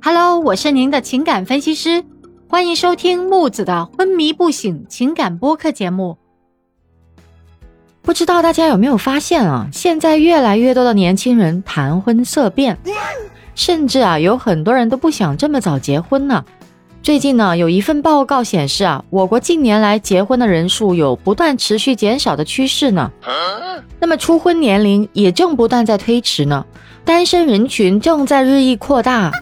[0.00, 2.04] Hello，我是您的情感分析师，
[2.48, 6.16] 欢迎收听木子的昏迷不醒情感播客节目。
[8.02, 9.68] 不知道大家有没有发现啊？
[9.72, 12.78] 现在越来越多的年轻人谈婚色变，
[13.56, 16.44] 甚至啊，有很多人都不想这么早结婚呢。
[17.02, 23.10] 最近呢，有一份报告显示啊，我国近年来结婚的人数有不断持续减少的趋势呢。
[23.98, 26.64] 那么初婚年龄也正不断在推迟呢，
[27.04, 29.32] 单身人群正在日益扩大。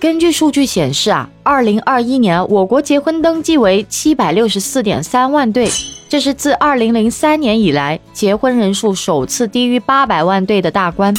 [0.00, 5.68] 根据数据显示啊，二零二一年我国结婚登记为七百六十四点三万对，
[6.08, 11.14] 这是自二零零三年以来结婚人数首次低于八百万对的大关。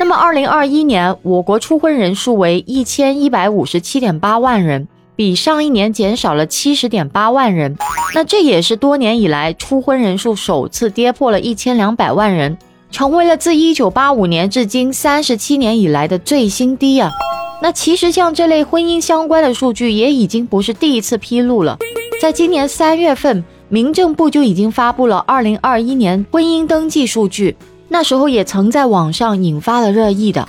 [0.00, 7.76] 那么二零二一年我国初婚人数为一千一百五十七点八万人，比上一年减少了七十点八万人。
[8.12, 12.58] 那这也是多年以来初婚人数首次跌破了一千两百万人，
[12.90, 17.12] 成为了自一九八五年至今三十七年以来的最新低啊。
[17.62, 21.78] 那其实像这类婚姻相关的数据也已经不是第一次披露了，
[22.20, 27.56] 在今年三月份，民政部就已经发布了二零二一年婚姻登记数据，
[27.88, 30.44] 那时候也曾在网上引发了热议的。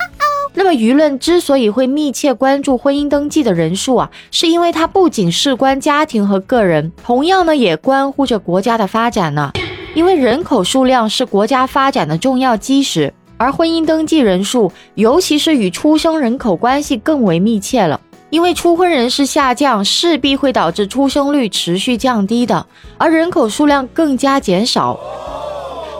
[0.54, 9.52] 那么舆论之所以会密切关注婚姻登记的人数啊，是因为它不仅事关家庭和个人，同样呢也关乎着国家的发展呢，
[9.94, 13.14] 因为人口数量是国家发展的重要基石。
[13.38, 22.66] 而婚姻登记人数，尤其是与出生人口关系更为密切了，因为初婚人士下降，势必会导致出生率持续降低的，
[22.98, 24.98] 而人口数量更加减少。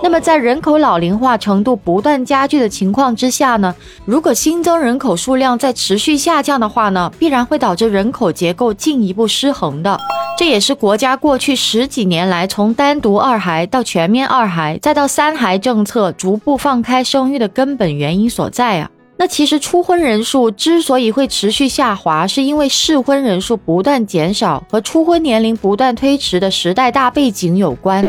[0.01, 3.75] 那么，在人口老龄化程度不断加剧的情况之下呢？
[4.05, 9.99] 如果新增人口数量在持续下降的话呢，必然会导致人口结构进一步失衡的。
[10.39, 18.89] 这也是国家过去十几年来从单独二孩到全面二孩，再到三孩政策逐步放开生育的根本原因所在啊。
[19.21, 28.07] 那其实初婚人数之所以会持续下滑，是因为适婚人数不断减少和初婚年龄不断推迟的时代大背景有关。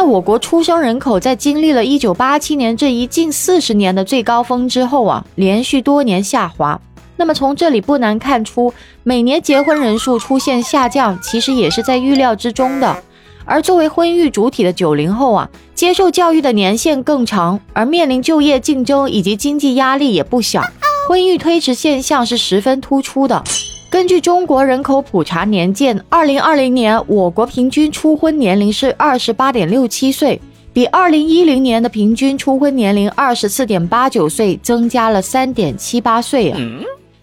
[0.00, 6.80] 那我国出生人口在经历了一九八七年这一近四十年的最高峰之后啊，连续多年下滑。
[7.16, 8.72] 那么从这里不难看出，
[9.02, 12.96] 每年结婚人数出现下降，其实也是在预料之中的。
[13.44, 20.62] 而作为婚育主体的九零后啊，接受教育的年限更长，而面临就业竞争以及经济压力也不小，
[21.10, 23.44] 婚育推迟现象是十分突出的。
[23.90, 30.40] 根据中国人口普查年鉴，二零二零年我国平均初婚年龄是二十八点六七岁，
[30.72, 36.58] 比二零一零年的平均初婚年龄二十四点八九岁增加了三点七八岁啊。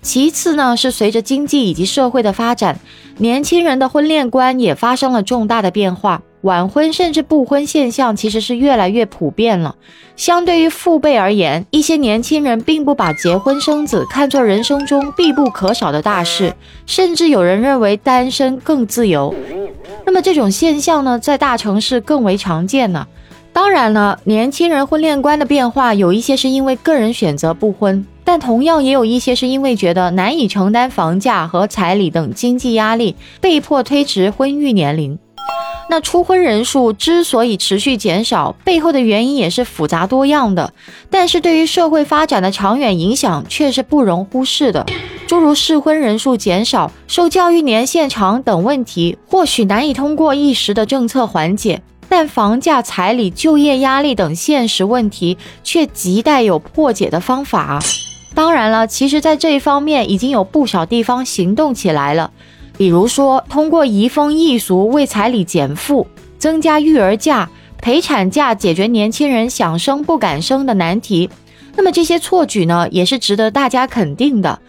[0.07, 2.79] 其次呢，是随着经济以及社会的发展，
[3.17, 9.75] 年轻人的婚恋观也发生了重大的变化，晚婚甚至不婚现象其实是越来越普遍了。
[10.15, 19.35] 相对于父辈而言，一些年轻人并不把结婚生子看作人生中必不可少的大事，甚至有人认为单身更自由。
[20.05, 23.05] 那么这种现象呢，在大城市更为常见呢。
[23.51, 28.05] 当然了，年轻人婚恋观的变化，有一些是因为个人选择不婚。
[28.27, 35.17] 但同样也有一些是因为觉得难以承担房价和彩礼等经济压力，被迫推迟婚育年龄。
[35.89, 40.73] 那初婚人数之所以持续减少，背后的原因也是复杂多样的。
[41.09, 44.85] 但是对于社会发展的长远影响却是不容忽视的。
[45.25, 57.79] 诸如适婚人数减少、受教育年限长等问题，或许难以通过一时的政策缓解，但房价、彩礼、就业压力等现实问题却亟待有破解的方法。
[58.37, 62.29] 当然了，其实，在这一方面已经有不少地方行动起来了，
[62.77, 66.05] 比如说通过移风易俗为彩礼减负，
[66.37, 67.49] 增加育儿假、
[67.81, 71.27] 陪产假，解决年轻人想生不敢生的难题。
[71.75, 74.59] 那么这些措举呢，也是值得大家肯定的。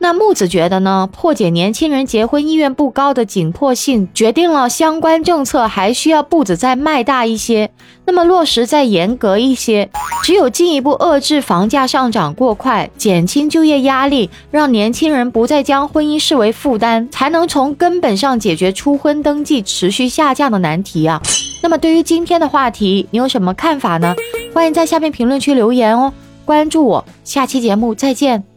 [0.00, 1.08] 那木子觉得呢？
[1.12, 7.70] 破解年轻人结婚意愿不高的紧迫性，决定了相关政策还需要步子再迈大一些，
[8.04, 9.90] 那么落实再严格一些。
[10.22, 21.20] 只有进一步遏制房价上涨过快，减轻就业压力，让年轻人不再将婚姻视为负担，才能从根本上解决初婚登记持续下降的难题啊！
[21.60, 24.14] 那么对于今天的话题，你有什么看法呢？
[24.54, 26.12] 欢迎在下面评论区留言哦。
[26.44, 28.47] 关注我，下期节目再见。